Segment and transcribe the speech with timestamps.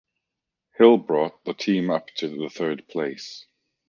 [0.79, 3.45] Hill brought the team up to the third place.